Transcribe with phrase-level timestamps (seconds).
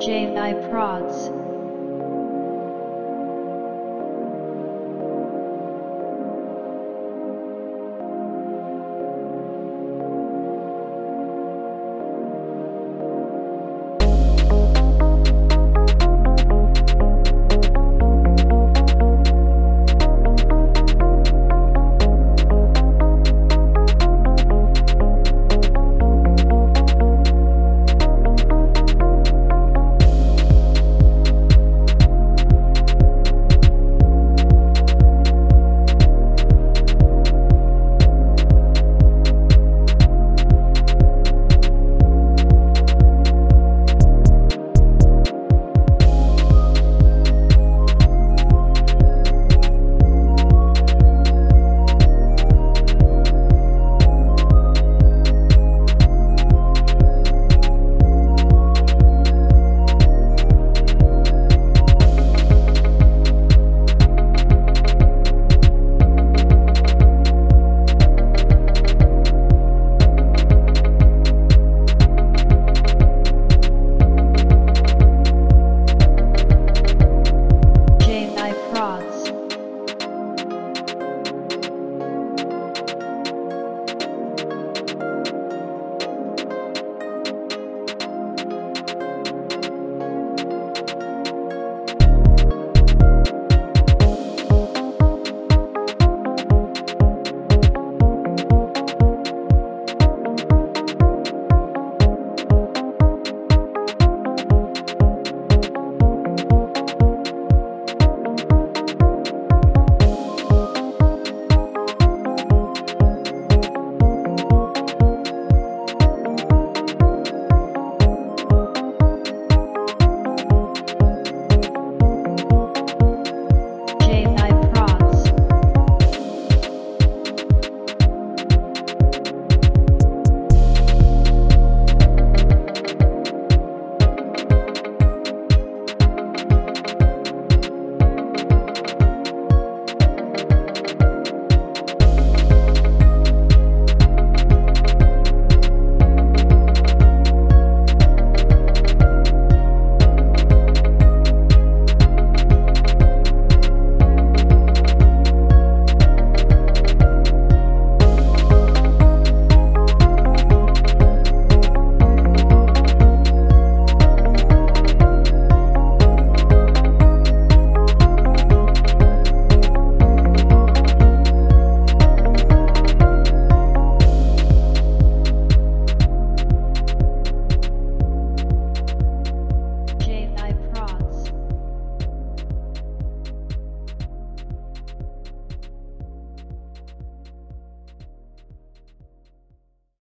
[0.00, 1.57] JI Prods.